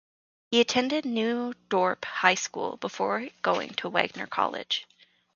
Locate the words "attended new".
0.61-1.53